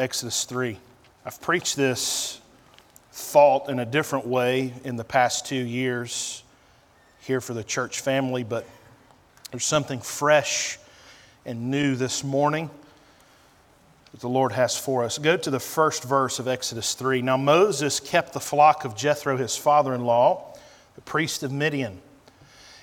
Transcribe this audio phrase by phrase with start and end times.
[0.00, 0.78] Exodus 3.
[1.26, 2.40] I've preached this
[3.12, 6.42] thought in a different way in the past two years
[7.20, 8.64] here for the church family, but
[9.50, 10.78] there's something fresh
[11.44, 12.70] and new this morning
[14.12, 15.18] that the Lord has for us.
[15.18, 17.20] Go to the first verse of Exodus 3.
[17.20, 20.56] Now Moses kept the flock of Jethro, his father in law,
[20.94, 22.00] the priest of Midian,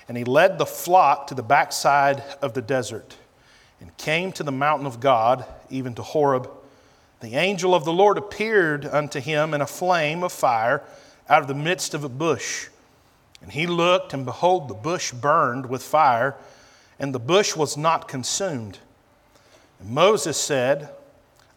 [0.06, 3.16] and he led the flock to the backside of the desert
[3.80, 6.48] and came to the mountain of God, even to Horeb.
[7.20, 10.82] The angel of the Lord appeared unto him in a flame of fire
[11.28, 12.68] out of the midst of a bush.
[13.42, 16.36] And he looked, and behold, the bush burned with fire,
[16.98, 18.78] and the bush was not consumed.
[19.80, 20.90] And Moses said,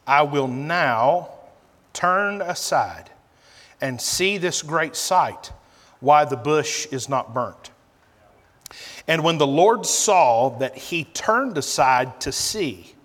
[0.05, 1.29] I will now
[1.93, 3.09] turn aside
[3.79, 5.51] and see this great sight,
[5.99, 7.71] why the bush is not burnt.
[9.07, 12.95] And when the Lord saw that he turned aside to see,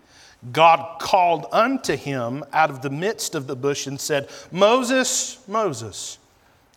[0.53, 6.19] God called unto him out of the midst of the bush and said, Moses, Moses.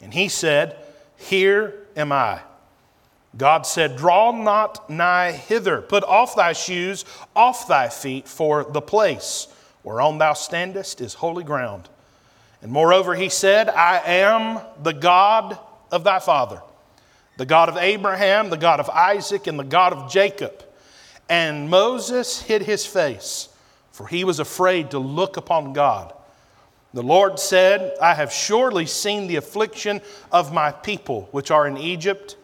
[0.02, 0.76] And he said,
[1.18, 2.42] Here am I.
[3.38, 8.82] God said, Draw not nigh hither, put off thy shoes off thy feet, for the
[8.82, 9.48] place
[9.84, 11.90] whereon thou standest is holy ground.
[12.62, 15.58] And moreover, he said, I am the God
[15.92, 16.62] of thy father,
[17.38, 20.66] the God of Abraham, the God of Isaac, and the God of Jacob.
[21.30, 23.49] And Moses hid his face,
[24.00, 26.14] for he was afraid to look upon God.
[26.94, 30.00] The Lord said, I have surely seen the affliction
[30.32, 32.38] of my people which are in Egypt,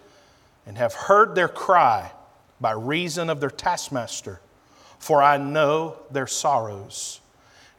[0.65, 2.11] and have heard their cry
[2.59, 4.41] by reason of their taskmaster,
[4.99, 7.21] for I know their sorrows.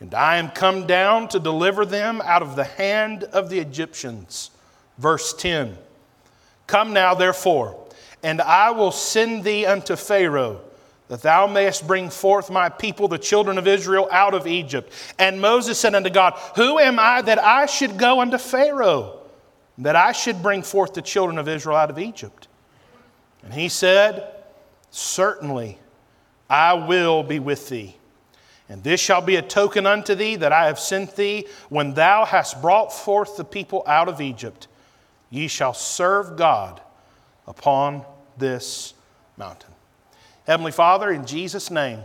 [0.01, 4.53] And I am come down to deliver them out of the hand of the Egyptians.
[4.97, 5.77] Verse 10
[6.67, 7.79] Come now, therefore,
[8.23, 10.63] and I will send thee unto Pharaoh,
[11.09, 14.93] that thou mayest bring forth my people, the children of Israel, out of Egypt.
[15.19, 19.21] And Moses said unto God, Who am I that I should go unto Pharaoh,
[19.79, 22.49] that I should bring forth the children of Israel out of Egypt?
[23.43, 24.33] And he said,
[24.91, 25.79] Certainly
[26.51, 27.97] I will be with thee
[28.69, 32.25] and this shall be a token unto thee that I have sent thee when thou
[32.25, 34.67] hast brought forth the people out of Egypt.
[35.31, 36.81] Ye shall serve God
[37.47, 38.05] upon
[38.37, 38.95] this
[39.37, 39.71] mountain.
[40.47, 42.01] Heavenly Father, in Jesus' name,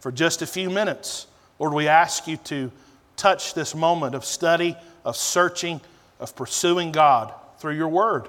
[0.00, 1.26] for just a few minutes,
[1.58, 2.70] Lord, we ask you to
[3.16, 5.80] touch this moment of study, of searching,
[6.20, 8.28] of pursuing God through your word.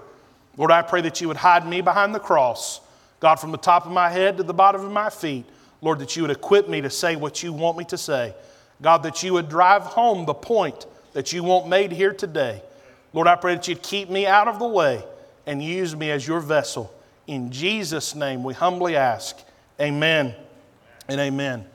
[0.55, 2.79] Lord, I pray that you would hide me behind the cross,
[3.19, 5.45] God, from the top of my head to the bottom of my feet.
[5.81, 8.34] Lord, that you would equip me to say what you want me to say.
[8.81, 12.61] God, that you would drive home the point that you want made here today.
[13.11, 15.03] Lord, I pray that you'd keep me out of the way
[15.45, 16.94] and use me as your vessel.
[17.25, 19.38] In Jesus' name, we humbly ask.
[19.79, 20.33] Amen
[21.07, 21.65] and amen.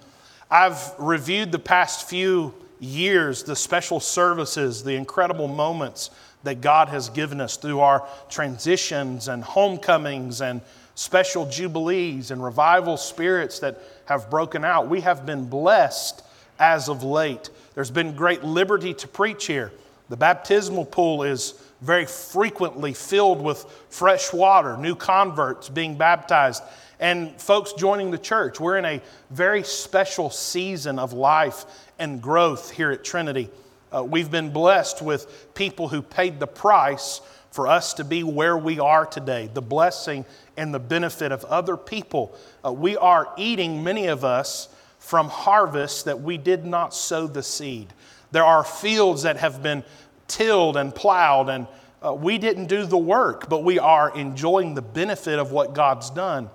[0.50, 6.10] I've reviewed the past few years, the special services, the incredible moments
[6.42, 10.60] that God has given us through our transitions and homecomings and
[10.96, 14.88] special jubilees and revival spirits that have broken out.
[14.88, 16.24] We have been blessed
[16.58, 17.50] as of late.
[17.74, 19.72] There's been great liberty to preach here.
[20.08, 26.62] The baptismal pool is very frequently filled with fresh water, new converts being baptized,
[27.02, 28.60] and folks joining the church.
[28.60, 31.64] We're in a very special season of life
[31.98, 33.50] and growth here at Trinity.
[33.92, 37.20] Uh, we've been blessed with people who paid the price
[37.50, 40.24] for us to be where we are today, the blessing
[40.56, 42.38] and the benefit of other people.
[42.64, 44.68] Uh, we are eating, many of us,
[45.00, 47.92] from harvests that we did not sow the seed.
[48.30, 49.82] There are fields that have been
[50.28, 51.66] tilled and plowed, and
[52.00, 56.08] uh, we didn't do the work, but we are enjoying the benefit of what God's
[56.08, 56.48] done.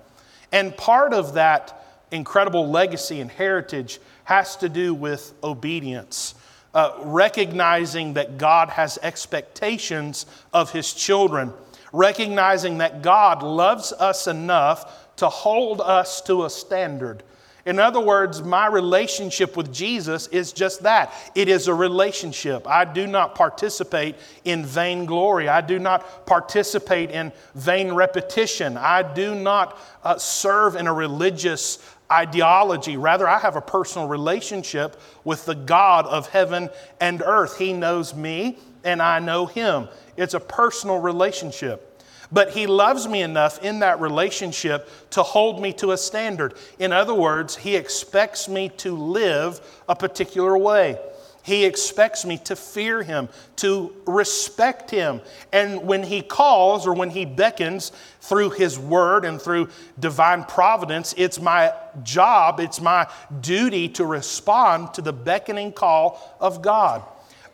[0.52, 6.35] And part of that incredible legacy and heritage has to do with obedience
[6.78, 11.52] uh, recognizing that God has expectations of his children,
[11.91, 17.24] recognizing that God loves us enough to hold us to a standard.
[17.68, 21.14] In other words, my relationship with Jesus is just that.
[21.36, 22.66] It is a relationship.
[22.66, 24.16] I do not participate
[24.46, 25.50] in vainglory.
[25.50, 28.78] I do not participate in vain repetition.
[28.78, 31.80] I do not uh, serve in a religious
[32.10, 32.96] ideology.
[32.96, 36.70] Rather, I have a personal relationship with the God of heaven
[37.02, 37.58] and earth.
[37.58, 39.90] He knows me and I know him.
[40.16, 41.97] It's a personal relationship.
[42.31, 46.56] But he loves me enough in that relationship to hold me to a standard.
[46.79, 51.00] In other words, he expects me to live a particular way.
[51.47, 55.21] He expects me to fear him, to respect him.
[55.53, 61.13] And when he calls or when he beckons through his word and through divine providence,
[61.15, 61.71] it's my
[62.03, 63.07] job, it's my
[63.39, 67.01] duty to respond to the beckoning call of God.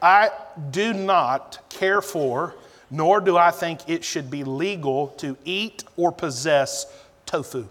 [0.01, 0.31] I
[0.71, 2.55] do not care for,
[2.94, 6.86] nor do I think it should be legal to eat or possess
[7.25, 7.68] tofu.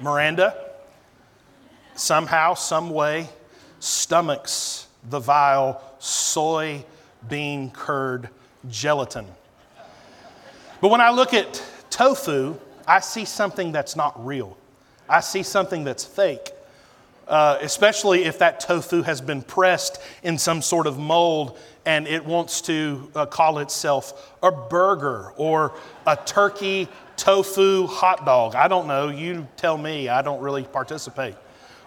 [0.00, 0.56] Miranda,
[1.94, 3.28] somehow, some way,
[3.78, 6.82] stomachs the vile soy
[7.28, 8.30] bean curd
[8.70, 9.26] gelatin.
[10.80, 12.56] But when I look at tofu,
[12.86, 14.56] I see something that's not real.
[15.10, 16.52] I see something that's fake.
[17.28, 22.24] Uh, especially if that tofu has been pressed in some sort of mold and it
[22.24, 25.74] wants to uh, call itself a burger or
[26.06, 28.54] a turkey tofu hot dog.
[28.54, 29.08] I don't know.
[29.08, 30.08] You tell me.
[30.08, 31.34] I don't really participate.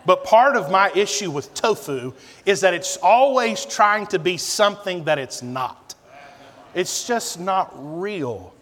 [0.06, 2.14] But part of my issue with tofu
[2.46, 5.96] is that it's always trying to be something that it's not.
[6.74, 8.54] It's just not real.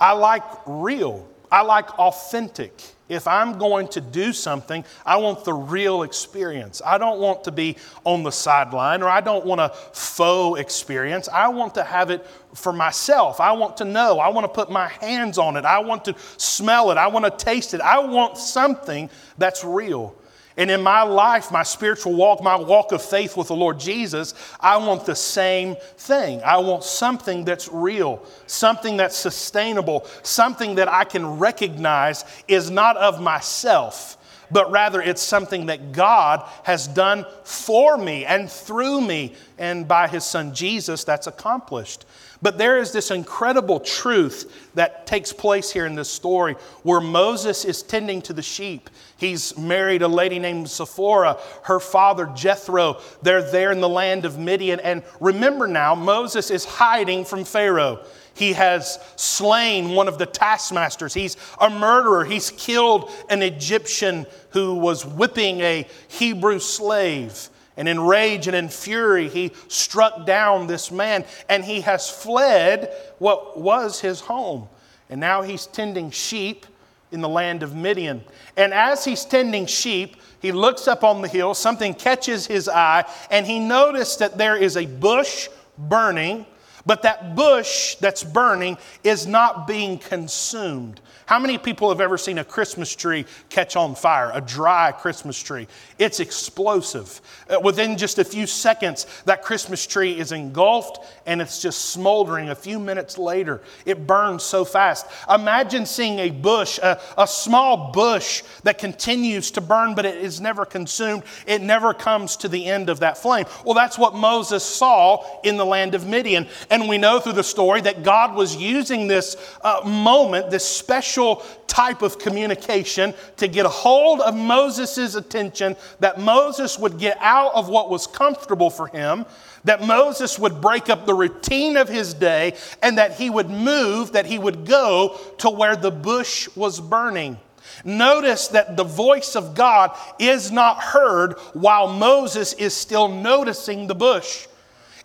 [0.00, 2.72] I like real, I like authentic.
[3.10, 6.80] If I'm going to do something, I want the real experience.
[6.86, 11.28] I don't want to be on the sideline or I don't want a faux experience.
[11.28, 12.24] I want to have it
[12.54, 13.40] for myself.
[13.40, 14.20] I want to know.
[14.20, 15.64] I want to put my hands on it.
[15.64, 16.98] I want to smell it.
[16.98, 17.80] I want to taste it.
[17.80, 20.14] I want something that's real.
[20.56, 24.34] And in my life, my spiritual walk, my walk of faith with the Lord Jesus,
[24.58, 26.42] I want the same thing.
[26.42, 32.96] I want something that's real, something that's sustainable, something that I can recognize is not
[32.96, 34.18] of myself,
[34.50, 39.34] but rather it's something that God has done for me and through me.
[39.58, 42.04] And by His Son Jesus, that's accomplished.
[42.42, 47.64] But there is this incredible truth that takes place here in this story where Moses
[47.66, 48.88] is tending to the sheep.
[49.18, 53.00] He's married a lady named Zipporah, her father Jethro.
[53.20, 54.80] They're there in the land of Midian.
[54.80, 58.02] And remember now, Moses is hiding from Pharaoh.
[58.34, 61.14] He has slain one of the taskmasters.
[61.14, 62.24] He's a murderer.
[62.24, 67.48] He's killed an Egyptian who was whipping a Hebrew slave.
[67.76, 72.92] And in rage and in fury, he struck down this man, and he has fled
[73.18, 74.68] what was his home.
[75.08, 76.66] And now he's tending sheep
[77.12, 78.22] in the land of Midian.
[78.56, 83.04] And as he's tending sheep, he looks up on the hill, something catches his eye,
[83.30, 85.48] and he noticed that there is a bush
[85.78, 86.46] burning,
[86.90, 91.00] but that bush that's burning is not being consumed.
[91.30, 95.40] How many people have ever seen a Christmas tree catch on fire, a dry Christmas
[95.40, 95.68] tree?
[95.96, 97.20] It's explosive.
[97.48, 102.48] Uh, within just a few seconds, that Christmas tree is engulfed and it's just smoldering.
[102.48, 105.06] A few minutes later, it burns so fast.
[105.32, 110.40] Imagine seeing a bush, a, a small bush that continues to burn, but it is
[110.40, 111.22] never consumed.
[111.46, 113.44] It never comes to the end of that flame.
[113.64, 116.48] Well, that's what Moses saw in the land of Midian.
[116.70, 121.19] And we know through the story that God was using this uh, moment, this special
[121.20, 127.16] special type of communication to get a hold of Moses' attention, that Moses would get
[127.20, 129.24] out of what was comfortable for him,
[129.64, 134.12] that Moses would break up the routine of his day, and that he would move,
[134.12, 137.38] that he would go to where the bush was burning.
[137.84, 143.94] Notice that the voice of God is not heard while Moses is still noticing the
[143.94, 144.46] bush.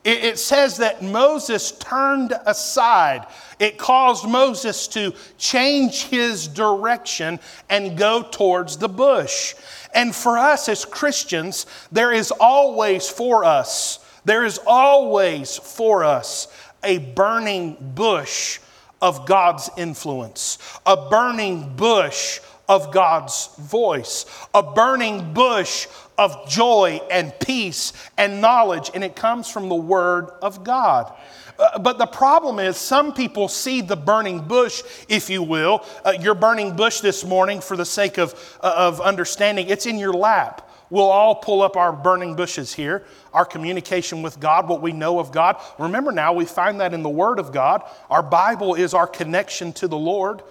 [0.05, 3.25] It says that Moses turned aside.
[3.57, 7.39] It caused Moses to change his direction
[7.71, 9.55] and go towards the bush.
[9.95, 16.49] And for us as Christians, there is always for us, there is always for us
[16.83, 18.59] a burning bush
[19.01, 27.33] of God's influence, a burning bush of God's voice, a burning bush of joy and
[27.39, 31.13] peace and knowledge, and it comes from the Word of God.
[31.57, 35.85] Uh, but the problem is, some people see the burning bush, if you will.
[36.03, 39.97] Uh, your burning bush this morning, for the sake of, uh, of understanding, it's in
[39.97, 40.69] your lap.
[40.89, 45.19] We'll all pull up our burning bushes here, our communication with God, what we know
[45.19, 45.57] of God.
[45.79, 47.83] Remember now, we find that in the Word of God.
[48.09, 50.43] Our Bible is our connection to the Lord.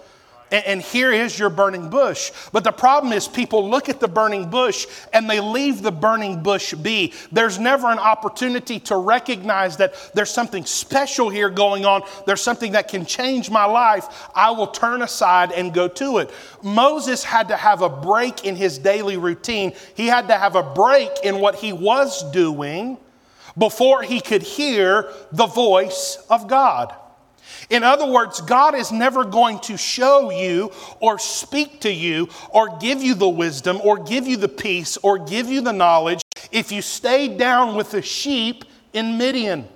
[0.51, 2.31] And here is your burning bush.
[2.51, 6.43] But the problem is, people look at the burning bush and they leave the burning
[6.43, 7.13] bush be.
[7.31, 12.03] There's never an opportunity to recognize that there's something special here going on.
[12.27, 14.29] There's something that can change my life.
[14.35, 16.31] I will turn aside and go to it.
[16.61, 20.63] Moses had to have a break in his daily routine, he had to have a
[20.63, 22.97] break in what he was doing
[23.57, 26.93] before he could hear the voice of God.
[27.69, 32.77] In other words, God is never going to show you or speak to you or
[32.77, 36.71] give you the wisdom or give you the peace or give you the knowledge if
[36.71, 39.67] you stay down with the sheep in Midian.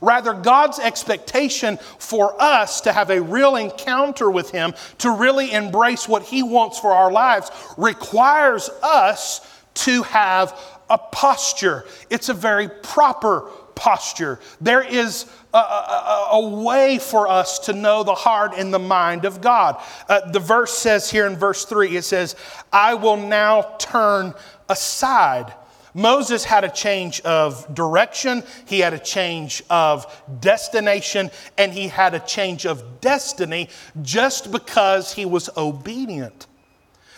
[0.00, 6.08] Rather, God's expectation for us to have a real encounter with Him, to really embrace
[6.08, 9.40] what He wants for our lives, requires us
[9.74, 11.84] to have a posture.
[12.10, 14.40] It's a very proper posture.
[14.60, 19.24] There is a, a, a, way for us to know the heart and the mind
[19.24, 19.82] of God.
[20.08, 22.36] Uh, the verse says here in verse 3 it says,
[22.72, 24.34] I will now turn
[24.68, 25.52] aside.
[25.94, 30.06] Moses had a change of direction, he had a change of
[30.40, 33.68] destination, and he had a change of destiny
[34.00, 36.46] just because he was obedient.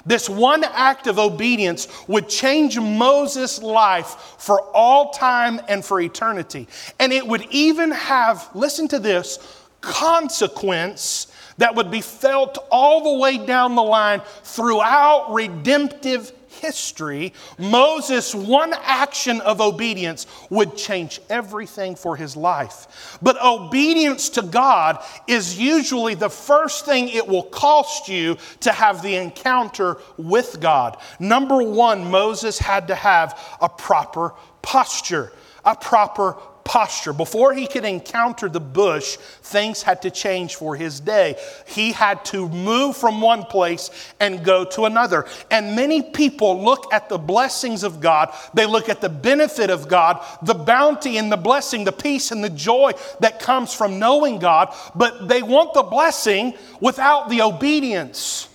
[0.07, 6.69] This one act of obedience would change Moses' life for all time and for eternity.
[6.99, 9.39] And it would even have, listen to this,
[9.81, 18.35] consequence that would be felt all the way down the line throughout redemptive history, Moses'
[18.35, 23.19] one action of obedience would change everything for his life.
[23.23, 29.03] But obedience to God is usually the first thing it will cost you to have
[29.03, 30.97] the encounter with God.
[31.19, 35.33] Number one, Moses had to have a proper posture,
[35.65, 37.13] a proper posture.
[37.13, 41.37] Before he could encounter the bush, things had to change for his day.
[41.67, 43.91] He had to move from one place
[44.21, 45.27] and go to another.
[45.51, 49.89] And many people look at the blessings of God, they look at the benefit of
[49.89, 54.39] God, the bounty and the blessing, the peace and the joy that comes from knowing
[54.39, 58.49] God, but they want the blessing without the obedience.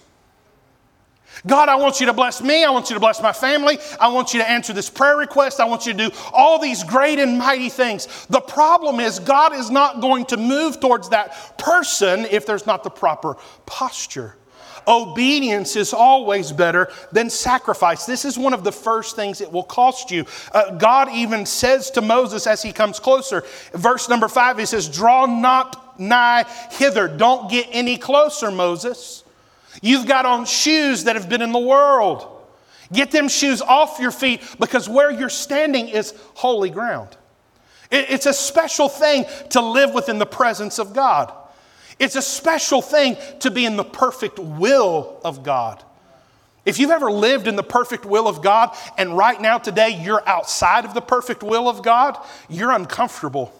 [1.47, 2.63] God, I want you to bless me.
[2.63, 3.77] I want you to bless my family.
[3.99, 5.59] I want you to answer this prayer request.
[5.59, 8.25] I want you to do all these great and mighty things.
[8.29, 12.83] The problem is, God is not going to move towards that person if there's not
[12.83, 14.35] the proper posture.
[14.87, 18.05] Obedience is always better than sacrifice.
[18.05, 20.25] This is one of the first things it will cost you.
[20.51, 23.43] Uh, God even says to Moses as he comes closer,
[23.73, 27.07] verse number five, he says, Draw not nigh hither.
[27.07, 29.23] Don't get any closer, Moses.
[29.81, 32.27] You've got on shoes that have been in the world.
[32.91, 37.15] Get them shoes off your feet because where you're standing is holy ground.
[37.91, 41.33] It's a special thing to live within the presence of God.
[41.97, 45.83] It's a special thing to be in the perfect will of God.
[46.65, 50.27] If you've ever lived in the perfect will of God and right now today you're
[50.27, 52.17] outside of the perfect will of God,
[52.47, 53.53] you're uncomfortable.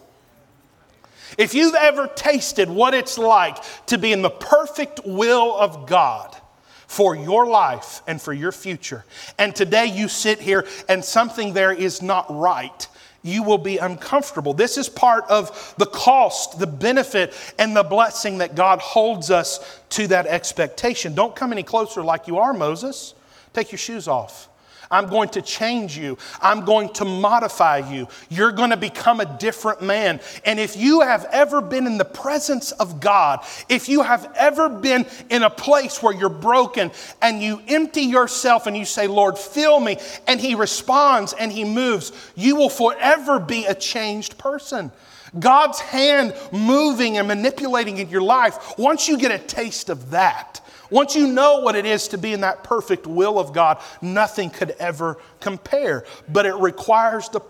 [1.38, 3.58] If you've ever tasted what it's like
[3.88, 6.36] to be in the perfect will of God
[6.88, 9.06] for your life and for your future,
[9.38, 12.88] and today you sit here and something there is not right,
[13.22, 14.54] you will be uncomfortable.
[14.54, 19.82] This is part of the cost, the benefit, and the blessing that God holds us
[19.90, 21.16] to that expectation.
[21.16, 23.14] Don't come any closer like you are, Moses.
[23.54, 24.48] Take your shoes off.
[24.92, 26.18] I'm going to change you.
[26.42, 28.08] I'm going to modify you.
[28.30, 30.20] You're going to become a different man.
[30.46, 34.70] And if you have ever been in the presence of God, if you have ever
[34.70, 36.92] been in a place where you're broken
[37.22, 41.64] and you empty yourself and you say, Lord, fill me, and He responds and He
[41.64, 44.92] moves, you will forever be a changed person.
[45.38, 50.62] God's hand moving and manipulating in your life, once you get a taste of that,
[50.90, 54.50] once you know what it is to be in that perfect will of God, nothing
[54.50, 56.06] could ever compare.
[56.28, 57.42] But it requires the,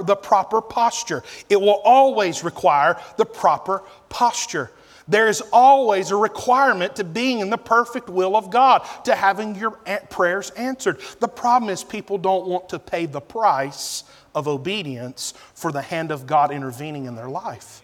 [0.00, 1.22] the proper posture.
[1.48, 4.70] It will always require the proper posture.
[5.08, 9.54] There is always a requirement to being in the perfect will of God, to having
[9.54, 9.72] your
[10.10, 11.00] prayers answered.
[11.20, 14.02] The problem is people don't want to pay the price
[14.34, 17.82] of obedience for the hand of God intervening in their life.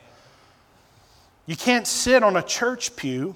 [1.46, 3.34] You can't sit on a church pew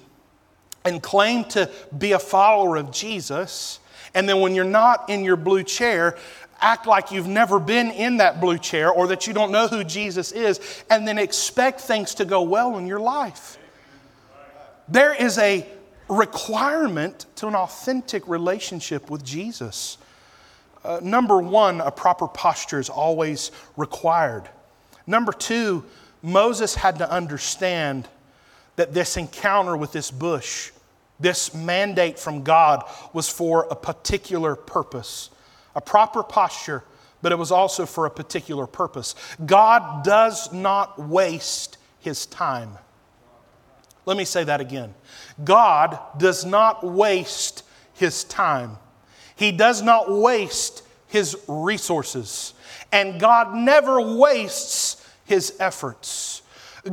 [0.86, 3.80] and claim to be a follower of Jesus,
[4.14, 6.16] and then when you're not in your blue chair,
[6.60, 9.84] act like you've never been in that blue chair or that you don't know who
[9.84, 13.58] Jesus is, and then expect things to go well in your life.
[14.88, 15.66] There is a
[16.08, 19.98] requirement to an authentic relationship with Jesus.
[20.84, 24.48] Uh, number one, a proper posture is always required.
[25.06, 25.84] Number two,
[26.22, 28.08] Moses had to understand
[28.76, 30.70] that this encounter with this bush
[31.18, 35.30] this mandate from God was for a particular purpose,
[35.74, 36.84] a proper posture,
[37.22, 39.14] but it was also for a particular purpose.
[39.44, 42.78] God does not waste his time.
[44.04, 44.94] Let me say that again.
[45.42, 48.78] God does not waste his time.
[49.34, 52.54] He does not waste his resources.
[52.92, 56.42] And God never wastes his efforts.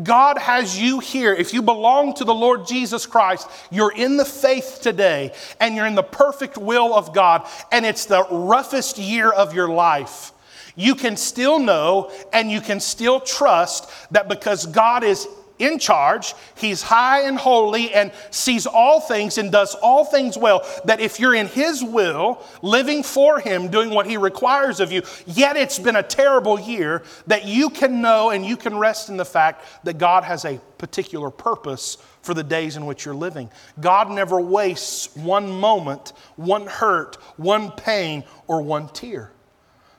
[0.02, 1.34] God has you here.
[1.34, 5.86] If you belong to the Lord Jesus Christ, you're in the faith today and you're
[5.86, 10.32] in the perfect will of God, and it's the roughest year of your life.
[10.76, 15.28] You can still know and you can still trust that because God is
[15.64, 20.66] in charge, He's high and holy and sees all things and does all things well.
[20.86, 25.02] That if you're in His will, living for Him, doing what He requires of you,
[25.26, 29.18] yet it's been a terrible year, that you can know and you can rest in
[29.18, 33.50] the fact that God has a particular purpose for the days in which you're living.
[33.80, 39.32] God never wastes one moment, one hurt, one pain, or one tear.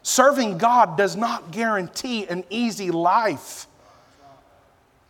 [0.02, 3.66] Serving God does not guarantee an easy life.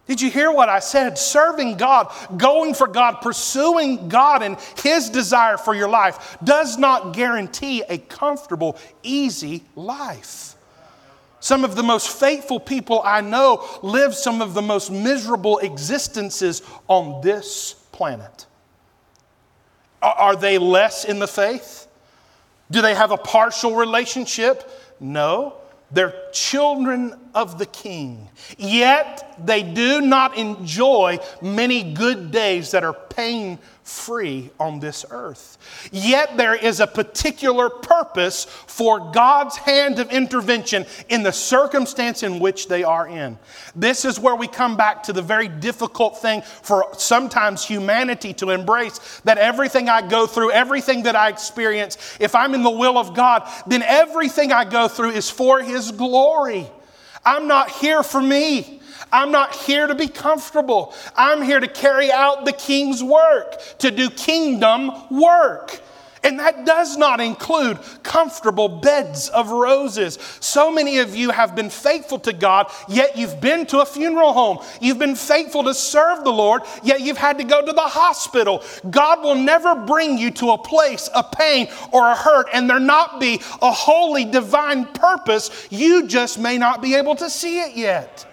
[0.07, 1.17] Did you hear what I said?
[1.17, 7.15] Serving God, going for God, pursuing God and His desire for your life does not
[7.15, 10.57] guarantee a comfortable, easy life.
[11.41, 16.63] Some of the most faithful people I know live some of the most miserable existences
[16.89, 18.47] on this planet.
[20.03, 21.87] Are they less in the faith?
[22.71, 24.71] Do they have a partial relationship?
[25.01, 25.55] No.
[25.91, 28.29] They're children of the king.
[28.57, 35.59] Yet they do not enjoy many good days that are pain free on this earth.
[35.93, 42.41] Yet there is a particular purpose for God's hand of intervention in the circumstance in
[42.41, 43.38] which they are in.
[43.76, 48.50] This is where we come back to the very difficult thing for sometimes humanity to
[48.50, 52.97] embrace that everything I go through, everything that I experience, if I'm in the will
[52.97, 56.71] of God, then everything I go through is for His glory.
[57.25, 58.81] I'm not here for me.
[59.12, 60.95] I'm not here to be comfortable.
[61.16, 65.81] I'm here to carry out the king's work, to do kingdom work.
[66.25, 70.19] And that does not include comfortable beds of roses.
[70.40, 74.33] So many of you have been faithful to God, yet you've been to a funeral
[74.33, 74.59] home.
[74.81, 78.62] You've been faithful to serve the Lord, yet you've had to go to the hospital.
[78.90, 82.81] God will never bring you to a place of pain or a hurt and there
[82.81, 85.69] not be a holy divine purpose.
[85.71, 88.26] You just may not be able to see it yet.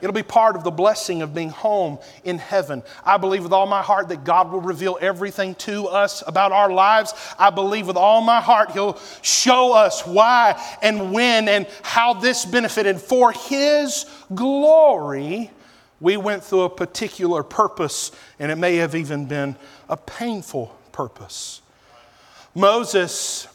[0.00, 2.82] It'll be part of the blessing of being home in heaven.
[3.04, 6.70] I believe with all my heart that God will reveal everything to us about our
[6.70, 7.12] lives.
[7.38, 12.44] I believe with all my heart He'll show us why and when and how this
[12.44, 13.00] benefited.
[13.00, 15.50] For His glory,
[16.00, 19.56] we went through a particular purpose, and it may have even been
[19.88, 21.60] a painful purpose.
[22.54, 23.48] Moses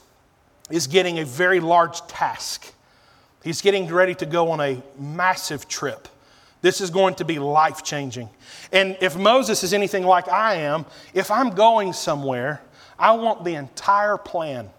[0.70, 2.74] is getting a very large task.
[3.44, 6.08] He's getting ready to go on a massive trip.
[6.64, 8.30] This is going to be life changing.
[8.72, 12.62] And if Moses is anything like I am, if I'm going somewhere,
[12.98, 14.70] I want the entire plan.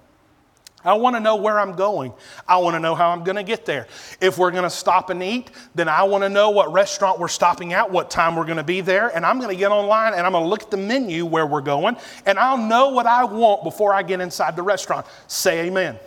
[0.82, 2.14] I want to know where I'm going.
[2.48, 3.86] I want to know how I'm going to get there.
[4.18, 7.28] If we're going to stop and eat, then I want to know what restaurant we're
[7.28, 10.14] stopping at, what time we're going to be there, and I'm going to get online
[10.14, 13.04] and I'm going to look at the menu where we're going, and I'll know what
[13.04, 15.04] I want before I get inside the restaurant.
[15.26, 15.98] Say amen.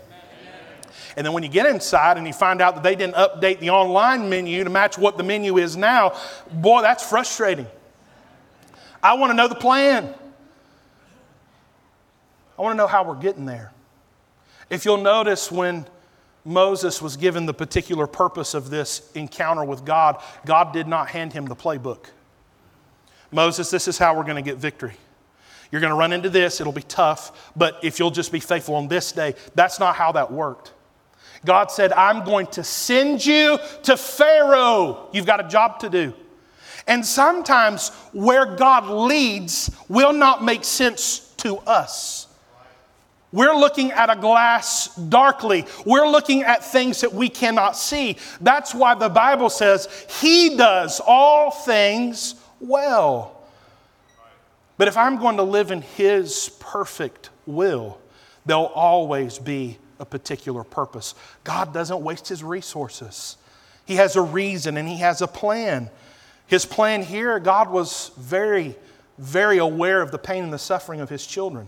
[1.17, 3.71] And then when you get inside and you find out that they didn't update the
[3.71, 6.15] online menu to match what the menu is now,
[6.53, 7.65] boy, that's frustrating.
[9.01, 10.13] I want to know the plan.
[12.57, 13.71] I want to know how we're getting there.
[14.69, 15.87] If you'll notice, when
[16.45, 21.33] Moses was given the particular purpose of this encounter with God, God did not hand
[21.33, 22.05] him the playbook.
[23.31, 24.93] Moses, this is how we're going to get victory.
[25.71, 28.75] You're going to run into this, it'll be tough, but if you'll just be faithful
[28.75, 30.73] on this day, that's not how that worked.
[31.45, 35.09] God said, I'm going to send you to Pharaoh.
[35.13, 36.13] You've got a job to do.
[36.87, 42.27] And sometimes where God leads will not make sense to us.
[43.33, 45.65] We're looking at a glass darkly.
[45.85, 48.17] We're looking at things that we cannot see.
[48.39, 49.87] That's why the Bible says
[50.21, 53.33] He does all things well.
[54.77, 57.99] But if I'm going to live in His perfect will,
[58.45, 61.15] there'll always be a particular purpose.
[61.43, 63.37] God doesn't waste his resources.
[63.85, 65.89] He has a reason and he has a plan.
[66.45, 68.75] His plan here, God was very,
[69.17, 71.67] very aware of the pain and the suffering of his children.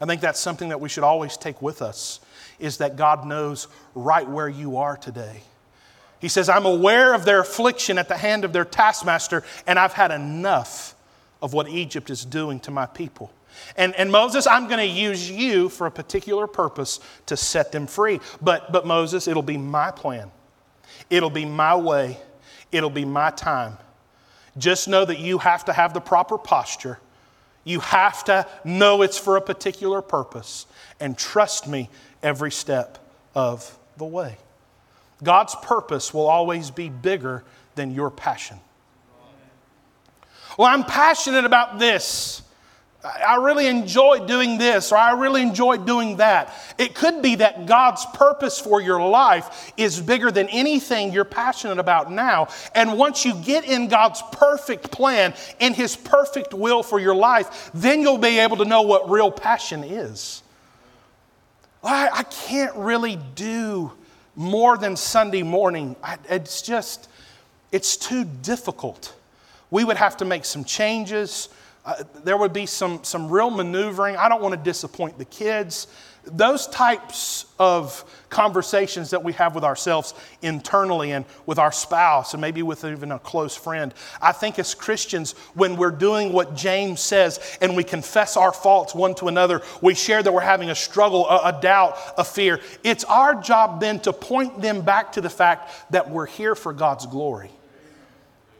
[0.00, 2.20] I think that's something that we should always take with us
[2.58, 5.42] is that God knows right where you are today.
[6.20, 9.94] He says, I'm aware of their affliction at the hand of their taskmaster, and I've
[9.94, 10.94] had enough
[11.40, 13.32] of what Egypt is doing to my people.
[13.76, 17.86] And, and Moses, I'm going to use you for a particular purpose to set them
[17.86, 18.20] free.
[18.40, 20.30] But, but Moses, it'll be my plan,
[21.08, 22.18] it'll be my way,
[22.72, 23.76] it'll be my time.
[24.58, 26.98] Just know that you have to have the proper posture.
[27.62, 30.66] You have to know it's for a particular purpose.
[30.98, 31.88] And trust me
[32.22, 32.98] every step
[33.34, 34.36] of the way.
[35.22, 37.44] God's purpose will always be bigger
[37.74, 38.58] than your passion.
[40.58, 42.42] Well, I'm passionate about this.
[43.02, 46.52] I really enjoy doing this, or I really enjoy doing that.
[46.76, 51.78] It could be that God's purpose for your life is bigger than anything you're passionate
[51.78, 52.48] about now.
[52.74, 57.70] And once you get in God's perfect plan, in His perfect will for your life,
[57.72, 60.42] then you'll be able to know what real passion is.
[61.82, 63.92] I, I can't really do
[64.36, 65.96] more than Sunday morning.
[66.02, 67.08] I, it's just,
[67.72, 69.14] it's too difficult.
[69.70, 71.48] We would have to make some changes
[71.84, 74.16] uh, there would be some, some real maneuvering.
[74.16, 75.86] I don't want to disappoint the kids.
[76.24, 80.12] Those types of conversations that we have with ourselves
[80.42, 83.94] internally and with our spouse and maybe with even a close friend.
[84.20, 88.94] I think as Christians, when we're doing what James says and we confess our faults
[88.94, 92.60] one to another, we share that we're having a struggle, a, a doubt, a fear,
[92.84, 96.74] it's our job then to point them back to the fact that we're here for
[96.74, 97.50] God's glory,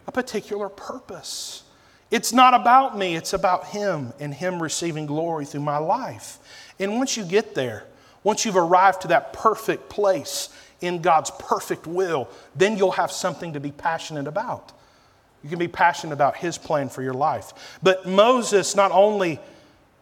[0.07, 1.65] a particular purpose.
[2.11, 6.39] It's not about me, it's about Him and Him receiving glory through my life.
[6.79, 7.85] And once you get there,
[8.25, 10.49] once you've arrived to that perfect place
[10.81, 14.73] in God's perfect will, then you'll have something to be passionate about.
[15.43, 17.79] You can be passionate about His plan for your life.
[17.83, 19.39] But Moses not only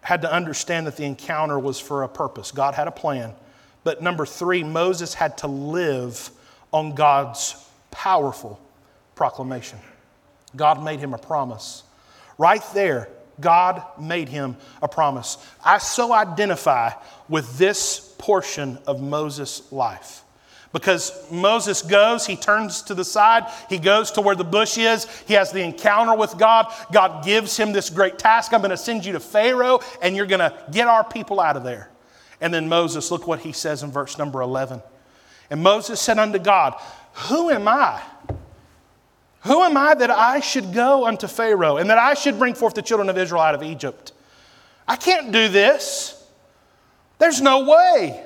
[0.01, 3.35] had to understand that the encounter was for a purpose, God had a plan.
[3.85, 6.31] But number three, Moses had to live
[6.73, 7.55] on God's
[7.91, 8.61] powerful
[9.15, 9.79] proclamation.
[10.57, 11.83] God made him a promise.
[12.39, 13.09] Right there,
[13.41, 15.39] God made him a promise.
[15.65, 16.91] I so identify
[17.29, 20.23] with this portion of Moses' life.
[20.73, 25.07] Because Moses goes, he turns to the side, he goes to where the bush is,
[25.27, 26.73] he has the encounter with God.
[26.93, 30.27] God gives him this great task I'm going to send you to Pharaoh, and you're
[30.27, 31.91] going to get our people out of there.
[32.41, 34.83] And then Moses, look what he says in verse number 11.
[35.51, 36.75] And Moses said unto God,
[37.29, 38.03] Who am I?
[39.43, 42.75] Who am I that I should go unto Pharaoh and that I should bring forth
[42.75, 44.13] the children of Israel out of Egypt?
[44.87, 46.15] I can't do this.
[47.19, 48.25] There's no way.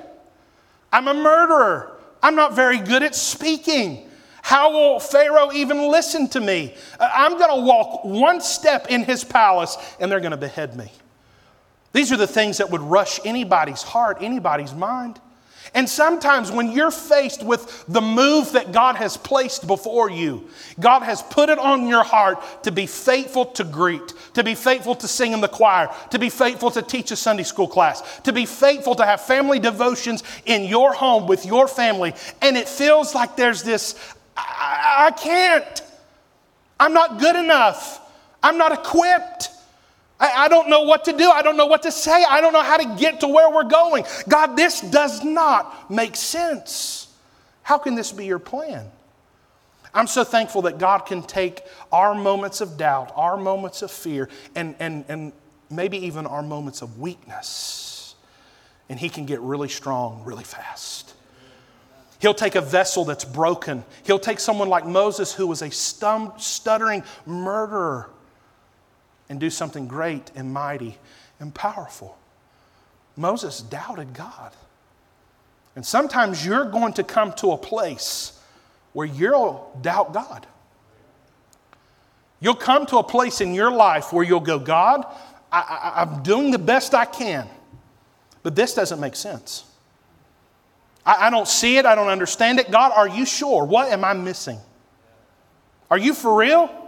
[0.91, 1.97] I'm a murderer.
[2.21, 4.09] I'm not very good at speaking.
[4.41, 6.75] How will Pharaoh even listen to me?
[6.99, 10.75] Uh, I'm going to walk one step in his palace and they're going to behead
[10.75, 10.91] me.
[11.93, 15.19] These are the things that would rush anybody's heart, anybody's mind.
[15.75, 20.47] And sometimes when you're faced with the move that God has placed before you,
[20.79, 24.93] God has put it on your heart to be faithful to greet, to be faithful
[24.95, 28.31] to sing in the choir, to be faithful to teach a Sunday school class, to
[28.31, 32.13] be faithful to have family devotions in your home with your family.
[32.41, 33.95] And it feels like there's this,
[34.37, 35.81] I, I can't.
[36.79, 37.99] I'm not good enough.
[38.43, 39.49] I'm not equipped.
[40.23, 41.29] I, I don't know what to do.
[41.29, 42.23] I don't know what to say.
[42.29, 44.05] I don't know how to get to where we're going.
[44.29, 47.13] God, this does not make sense.
[47.61, 48.89] How can this be your plan?
[49.93, 54.29] I'm so thankful that God can take our moments of doubt, our moments of fear,
[54.55, 55.33] and, and, and
[55.69, 58.15] maybe even our moments of weakness,
[58.87, 61.13] and He can get really strong really fast.
[62.19, 63.83] He'll take a vessel that's broken.
[64.03, 68.09] He'll take someone like Moses, who was a stum- stuttering murderer,
[69.29, 70.97] and do something great and mighty
[71.39, 72.17] and powerful.
[73.15, 74.51] Moses doubted God.
[75.75, 78.39] And sometimes you're going to come to a place
[78.93, 80.45] where you'll doubt God.
[82.39, 85.05] You'll come to a place in your life where you'll go, God,
[85.51, 87.47] I, am doing the best I can,
[88.41, 89.63] but this doesn't make sense.
[91.05, 92.69] I, I don't see it, I don't understand it.
[92.69, 93.63] God, are you sure?
[93.63, 94.59] What am I missing?
[95.89, 96.82] Are you for real?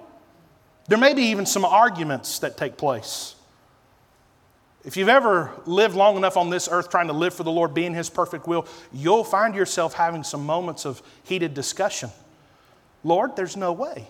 [0.88, 3.36] There may be even some arguments that take place.
[4.84, 7.74] If you've ever lived long enough on this earth trying to live for the Lord,
[7.74, 12.12] being His perfect will, you'll find yourself having some moments of heated discussion.
[13.04, 14.08] Lord, there's no way.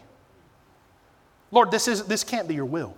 [1.52, 2.96] Lord, this, is, this can't be your will.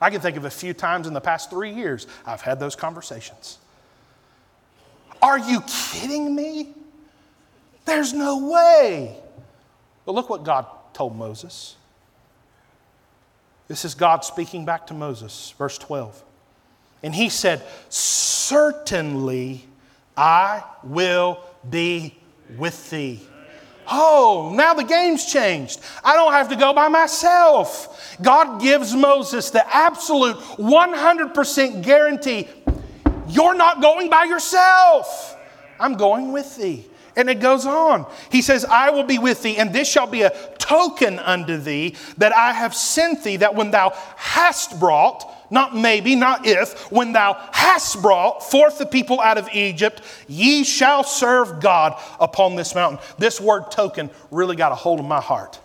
[0.00, 2.76] I can think of a few times in the past three years I've had those
[2.76, 3.58] conversations.
[5.20, 6.74] Are you kidding me?
[7.84, 9.16] There's no way.
[10.06, 11.76] But look what God told Moses.
[13.68, 16.24] This is God speaking back to Moses, verse 12.
[17.02, 19.64] And he said, Certainly
[20.16, 22.18] I will be
[22.56, 23.20] with thee.
[23.90, 25.80] Oh, now the game's changed.
[26.04, 28.16] I don't have to go by myself.
[28.20, 32.48] God gives Moses the absolute 100% guarantee
[33.28, 35.36] you're not going by yourself.
[35.78, 36.86] I'm going with thee.
[37.16, 38.06] And it goes on.
[38.30, 40.30] He says, I will be with thee, and this shall be a
[40.68, 46.14] token unto thee that I have sent thee, that when thou hast brought, not maybe,
[46.14, 51.60] not if, when thou hast brought forth the people out of Egypt, ye shall serve
[51.60, 52.98] God upon this mountain.
[53.18, 55.58] This word token really got a hold of my heart.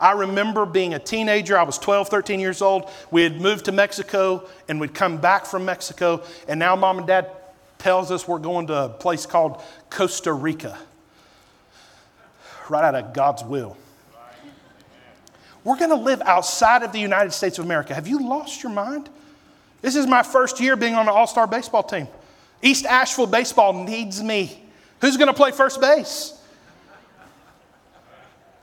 [0.00, 1.56] I remember being a teenager.
[1.56, 2.90] I was 12, 13 years old.
[3.12, 6.24] We had moved to Mexico and we'd come back from Mexico.
[6.48, 7.30] And now mom and dad
[7.78, 10.76] tells us we're going to a place called Costa Rica,
[12.68, 13.76] right out of God's will.
[15.64, 17.94] We're going to live outside of the United States of America.
[17.94, 19.08] Have you lost your mind?
[19.80, 22.08] This is my first year being on an all star baseball team.
[22.62, 24.62] East Asheville Baseball needs me.
[25.00, 26.38] Who's going to play first base?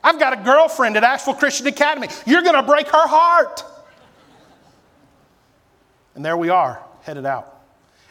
[0.01, 2.07] I've got a girlfriend at Asheville Christian Academy.
[2.25, 3.63] You're going to break her heart.
[6.15, 7.61] And there we are, headed out.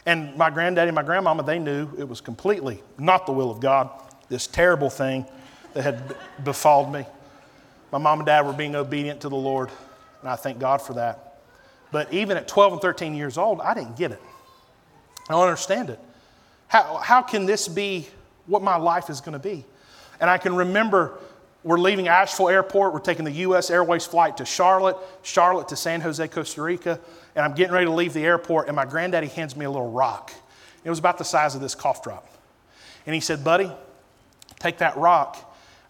[0.05, 3.59] And my granddaddy and my grandmama, they knew it was completely not the will of
[3.59, 3.89] God,
[4.29, 5.25] this terrible thing
[5.73, 7.05] that had befallen me.
[7.91, 9.69] My mom and dad were being obedient to the Lord,
[10.21, 11.39] and I thank God for that.
[11.91, 14.21] But even at 12 and 13 years old, I didn't get it.
[15.27, 15.99] I don't understand it.
[16.67, 18.07] How, how can this be
[18.45, 19.65] what my life is going to be?
[20.19, 21.17] And I can remember
[21.63, 22.93] we're leaving Asheville Airport.
[22.93, 23.69] We're taking the U.S.
[23.69, 26.99] Airways flight to Charlotte, Charlotte to San Jose, Costa Rica.
[27.35, 29.91] And I'm getting ready to leave the airport, and my granddaddy hands me a little
[29.91, 30.31] rock.
[30.83, 32.27] It was about the size of this cough drop.
[33.05, 33.69] And he said, Buddy,
[34.59, 35.35] take that rock,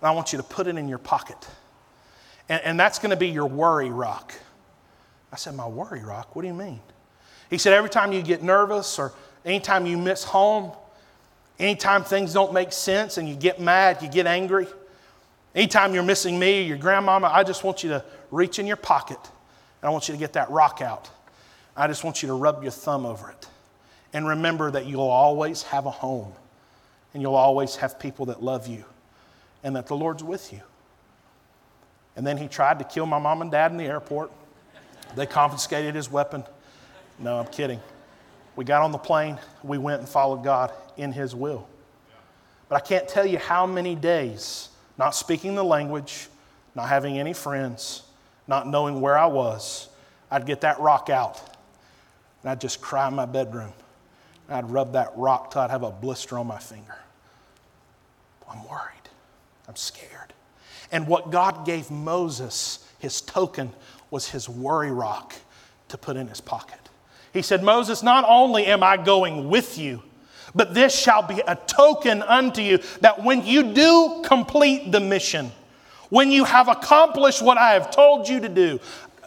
[0.02, 1.38] and I want you to put it in your pocket.
[2.50, 4.34] And, and that's going to be your worry rock.
[5.32, 6.36] I said, My worry rock?
[6.36, 6.82] What do you mean?
[7.50, 9.14] He said, Every time you get nervous or
[9.46, 10.72] anytime you miss home,
[11.60, 14.68] anytime things don't make sense and you get mad, you get angry,
[15.54, 19.20] anytime you're missing me your grandmama, I just want you to reach in your pocket
[19.82, 21.10] and I want you to get that rock out.
[21.76, 23.48] I just want you to rub your thumb over it.
[24.12, 26.34] And remember that you'll always have a home
[27.14, 28.84] and you'll always have people that love you
[29.64, 30.62] and that the Lord's with you.
[32.20, 34.30] And then he tried to kill my mom and dad in the airport.
[35.16, 36.44] They confiscated his weapon.
[37.18, 37.80] No, I'm kidding.
[38.58, 41.66] We got on the plane, we went and followed God in his will.
[42.68, 46.28] But I can't tell you how many days, not speaking the language,
[46.76, 48.04] not having any friends,
[48.50, 49.88] not knowing where I was,
[50.30, 51.42] I'd get that rock out
[52.42, 53.72] and I'd just cry in my bedroom.
[54.50, 56.98] And I'd rub that rock till I'd have a blister on my finger.
[58.52, 59.08] I'm worried.
[59.70, 60.29] I'm scared.
[60.92, 63.72] And what God gave Moses, his token,
[64.12, 65.36] was his worry rock
[65.90, 66.80] to put in his pocket.
[67.34, 70.02] He said, Moses, not only am I going with you,
[70.56, 75.52] but this shall be a token unto you that when you do complete the mission,
[76.10, 78.80] when you have accomplished what I have told you to do,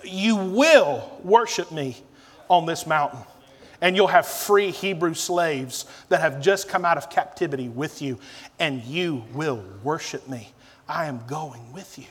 [0.05, 1.96] you will worship me
[2.48, 3.20] on this mountain.
[3.81, 8.18] And you'll have free Hebrew slaves that have just come out of captivity with you,
[8.59, 10.53] and you will worship me.
[10.88, 12.07] I am going with you.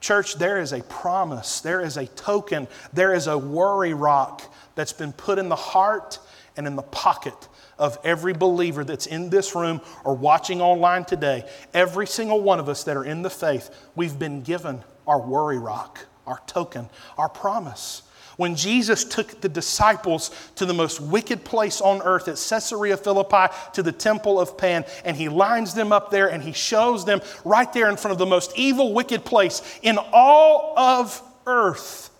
[0.00, 4.42] Church, there is a promise, there is a token, there is a worry rock
[4.74, 6.18] that's been put in the heart
[6.56, 11.48] and in the pocket of every believer that's in this room or watching online today.
[11.72, 15.58] Every single one of us that are in the faith, we've been given our worry
[15.58, 18.02] rock, our token, our promise.
[18.36, 23.52] When Jesus took the disciples to the most wicked place on earth at Caesarea Philippi
[23.74, 27.20] to the temple of Pan, and he lines them up there and he shows them
[27.44, 32.10] right there in front of the most evil, wicked place in all of earth.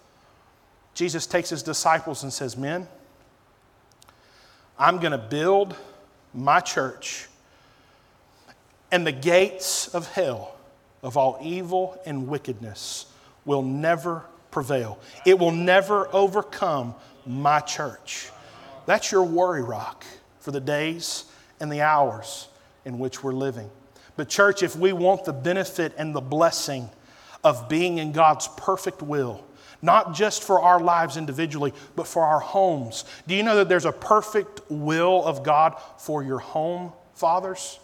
[0.95, 2.87] Jesus takes his disciples and says, Men,
[4.79, 5.77] I'm going to build
[6.35, 7.29] my church,
[8.91, 10.57] and the gates of hell,
[11.03, 13.07] of all evil and wickedness,
[13.45, 15.01] will never prevail.
[15.27, 16.95] It will never overcome
[17.27, 18.31] my church.
[18.87, 20.05] That's your worry rock
[20.39, 21.25] for the days
[21.59, 22.49] and the hours
[22.85, 23.69] in which we're living.
[24.17, 26.91] But, church, if we want the benefit and the blessing
[27.43, 29.45] of being in God's perfect will,
[29.81, 33.85] not just for our lives individually, but for our homes, do you know that there's
[33.85, 37.81] a perfect will of God for your home, fathers?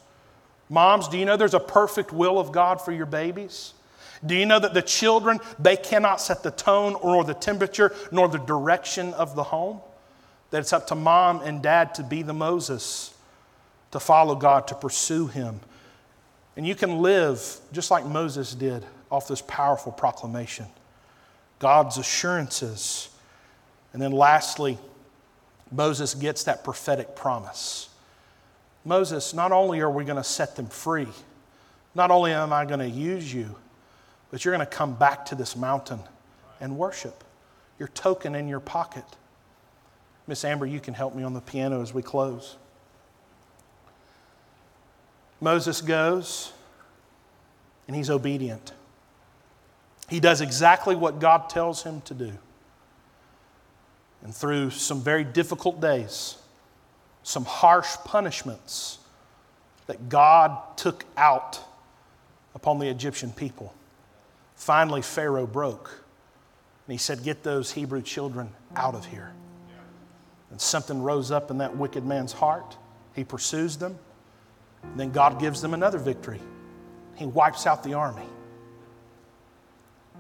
[0.69, 3.73] Moms, do you know there's a perfect will of God for your babies?
[4.27, 8.29] Do you know that the children, they cannot set the tone or the temperature nor
[8.29, 9.81] the direction of the home?
[10.51, 13.15] That it's up to mom and dad to be the Moses,
[13.91, 15.61] to follow God, to pursue Him.
[16.57, 20.67] And you can live just like Moses did off this powerful proclamation
[21.59, 23.09] God's assurances.
[23.93, 24.79] And then lastly,
[25.71, 27.89] Moses gets that prophetic promise.
[28.85, 31.09] Moses, not only are we going to set them free,
[31.95, 33.57] not only am I going to use you,
[34.31, 36.01] but you're going to come back to this mountain
[36.61, 37.25] and worship.
[37.79, 39.05] Your token in your pocket.
[40.27, 42.57] Miss Amber, you can help me on the piano as we close.
[45.41, 46.53] Moses goes
[47.87, 48.73] and he's obedient.
[50.09, 52.33] He does exactly what God tells him to do.
[54.23, 56.37] And through some very difficult days,
[57.23, 58.99] some harsh punishments
[59.87, 61.61] that God took out
[62.55, 63.73] upon the Egyptian people,
[64.59, 65.89] Finally, Pharaoh broke.
[66.87, 69.33] And he said, Get those Hebrew children out of here.
[70.51, 72.77] And something rose up in that wicked man's heart.
[73.15, 73.97] He pursues them.
[74.83, 76.41] And then God gives them another victory.
[77.15, 78.27] He wipes out the army.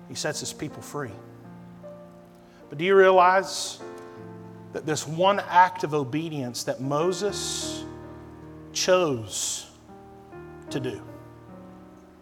[0.08, 1.10] He sets his people free.
[2.68, 3.80] But do you realize
[4.72, 7.84] that this one act of obedience that Moses
[8.72, 9.68] chose
[10.70, 11.02] to do,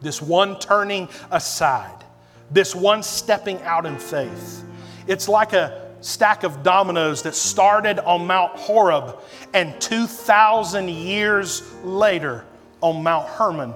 [0.01, 2.05] this one turning aside,
[2.51, 4.65] this one stepping out in faith,
[5.07, 9.19] it's like a stack of dominoes that started on Mount Horeb
[9.55, 12.45] and 2,000 years later
[12.81, 13.75] on Mount Hermon,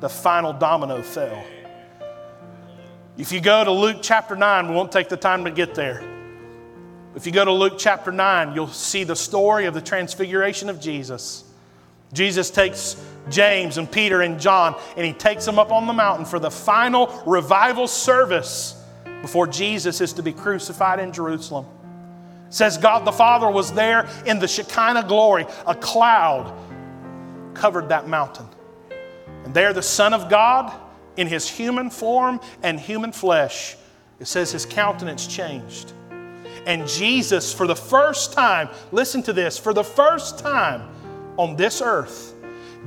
[0.00, 1.42] the final domino fell.
[3.16, 6.02] If you go to Luke chapter 9, we won't take the time to get there.
[7.14, 10.78] If you go to Luke chapter 9, you'll see the story of the transfiguration of
[10.78, 11.44] Jesus.
[12.12, 16.24] Jesus takes James and Peter and John and he takes them up on the mountain
[16.24, 18.82] for the final revival service
[19.22, 21.66] before Jesus is to be crucified in Jerusalem.
[22.46, 26.56] It says God the Father was there in the Shekinah glory, a cloud
[27.54, 28.46] covered that mountain.
[29.44, 30.72] And there the Son of God
[31.16, 33.76] in his human form and human flesh,
[34.20, 35.92] it says his countenance changed.
[36.66, 40.88] And Jesus, for the first time, listen to this, for the first time
[41.36, 42.34] on this earth,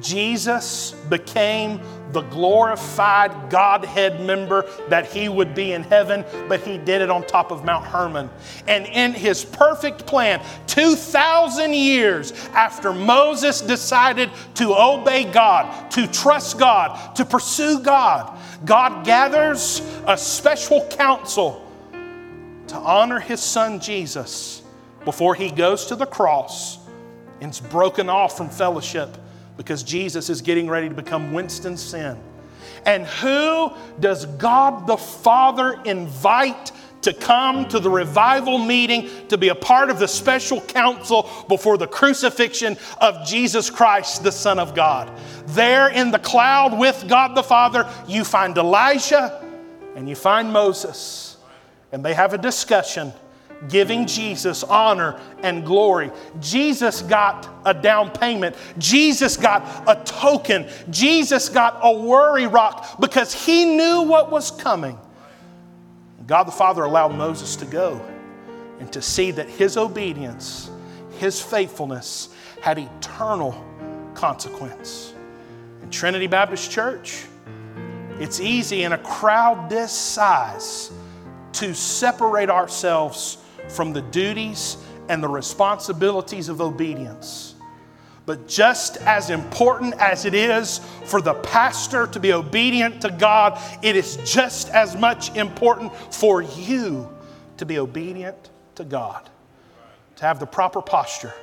[0.02, 1.82] Jesus became
[2.12, 7.26] the glorified Godhead member that he would be in heaven, but he did it on
[7.26, 8.30] top of Mount Hermon.
[8.68, 16.58] And in his perfect plan, 2,000 years after Moses decided to obey God, to trust
[16.58, 21.66] God, to pursue God, God gathers a special council
[22.68, 24.62] to honor his son Jesus
[25.06, 26.78] before he goes to the cross
[27.42, 29.18] and is broken off from fellowship
[29.60, 32.18] because Jesus is getting ready to become Winston sin.
[32.86, 39.50] And who does God the Father invite to come to the revival meeting to be
[39.50, 44.74] a part of the special council before the crucifixion of Jesus Christ, the Son of
[44.74, 45.12] God?
[45.48, 49.44] There in the cloud with God the Father, you find Elijah
[49.98, 51.36] and you find Moses,
[51.92, 53.12] and they have a discussion
[53.68, 56.12] giving Jesus honor and glory.
[56.40, 58.56] Jesus got a down payment.
[58.78, 60.68] Jesus got a token.
[60.90, 64.98] Jesus got a worry rock because he knew what was coming.
[66.26, 68.02] God the Father allowed Moses to go
[68.80, 70.70] and to see that his obedience,
[71.18, 72.30] his faithfulness
[72.62, 73.62] had eternal
[74.14, 75.14] consequence.
[75.82, 77.26] In Trinity Baptist Church,
[78.20, 80.92] it's easy in a crowd this size
[81.54, 83.38] to separate ourselves
[83.70, 84.78] from the duties
[85.08, 87.56] and the responsibilities of obedience.
[88.26, 93.60] But just as important as it is for the pastor to be obedient to God,
[93.82, 97.10] it is just as much important for you
[97.58, 99.28] to be obedient to God,
[100.18, 101.34] to have the proper posture,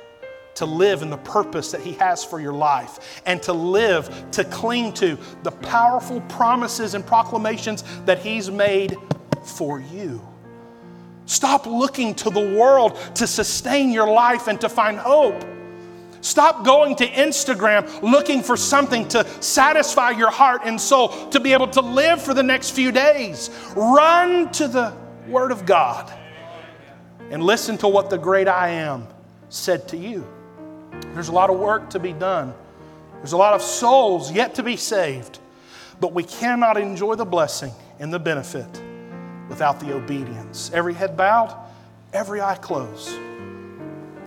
[0.55, 4.45] to live in the purpose that He has for your life, and to live, to
[4.45, 8.95] cling to the powerful promises and proclamations that He's made
[9.43, 10.25] for you.
[11.27, 15.43] Stop looking to the world to sustain your life and to find hope.
[16.21, 21.51] Stop going to Instagram looking for something to satisfy your heart and soul to be
[21.51, 23.49] able to live for the next few days.
[23.75, 24.93] Run to the
[25.27, 26.11] Word of God
[27.29, 29.05] and listen to what the great I am
[29.49, 30.25] said to you.
[31.13, 32.53] There's a lot of work to be done,
[33.17, 35.39] there's a lot of souls yet to be saved,
[35.99, 38.81] but we cannot enjoy the blessing and the benefit
[39.49, 40.71] without the obedience.
[40.73, 41.55] Every head bowed,
[42.13, 43.17] every eye closed.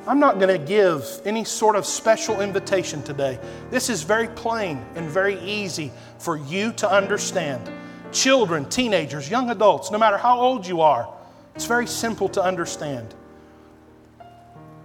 [0.07, 3.39] I'm not going to give any sort of special invitation today.
[3.71, 7.71] This is very plain and very easy for you to understand.
[8.11, 11.13] Children, teenagers, young adults, no matter how old you are,
[11.55, 13.15] it's very simple to understand.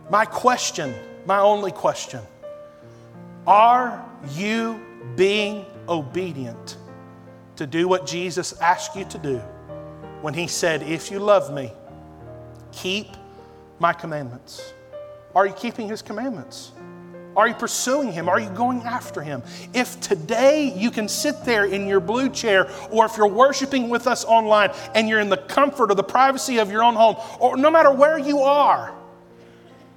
[0.09, 0.93] My question,
[1.25, 2.21] my only question,
[3.47, 4.79] are you
[5.15, 6.77] being obedient
[7.55, 9.41] to do what Jesus asked you to do?
[10.25, 11.71] When he said, If you love me,
[12.71, 13.09] keep
[13.77, 14.73] my commandments.
[15.35, 16.71] Are you keeping his commandments?
[17.37, 18.27] Are you pursuing him?
[18.27, 19.43] Are you going after him?
[19.71, 24.07] If today you can sit there in your blue chair, or if you're worshiping with
[24.07, 27.55] us online and you're in the comfort or the privacy of your own home, or
[27.55, 28.95] no matter where you are,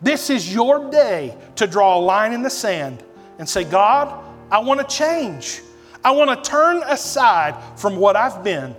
[0.02, 3.02] this is your day to draw a line in the sand
[3.38, 5.62] and say, God, I want to change.
[6.04, 8.76] I want to turn aside from what I've been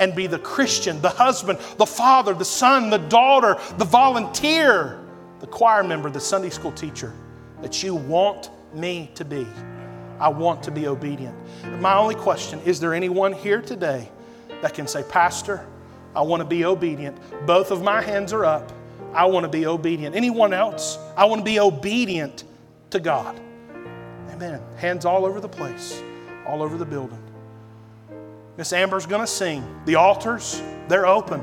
[0.00, 4.98] and be the Christian, the husband, the father, the son, the daughter, the volunteer,
[5.38, 7.14] the choir member, the Sunday school teacher
[7.62, 9.46] that you want me to be.
[10.18, 11.36] I want to be obedient.
[11.80, 14.08] My only question is there anyone here today
[14.62, 15.66] that can say, Pastor,
[16.14, 17.16] I want to be obedient.
[17.46, 18.72] Both of my hands are up.
[19.12, 20.16] I want to be obedient.
[20.16, 20.98] Anyone else?
[21.16, 22.44] I want to be obedient
[22.90, 23.40] to God.
[24.30, 24.60] Amen.
[24.76, 26.02] Hands all over the place,
[26.46, 27.22] all over the building.
[28.60, 29.64] Miss Amber's going to sing.
[29.86, 31.42] The altars, they're open.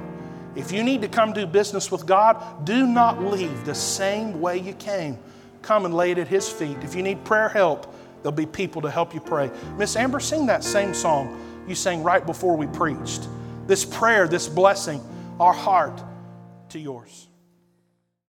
[0.55, 4.59] If you need to come do business with God, do not leave the same way
[4.59, 5.17] you came.
[5.63, 6.77] Come and lay it at His feet.
[6.83, 7.91] If you need prayer help,
[8.21, 9.49] there'll be people to help you pray.
[9.79, 13.27] Miss Amber, sing that same song you sang right before we preached.
[13.65, 15.01] This prayer, this blessing,
[15.39, 15.99] our heart
[16.69, 17.29] to yours.